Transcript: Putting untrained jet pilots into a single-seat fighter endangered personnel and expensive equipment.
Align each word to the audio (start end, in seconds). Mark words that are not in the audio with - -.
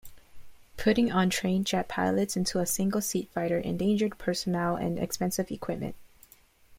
Putting 0.77 1.11
untrained 1.11 1.67
jet 1.67 1.87
pilots 1.87 2.35
into 2.35 2.57
a 2.57 2.65
single-seat 2.65 3.29
fighter 3.29 3.59
endangered 3.59 4.17
personnel 4.17 4.75
and 4.75 4.97
expensive 4.97 5.51
equipment. 5.51 5.93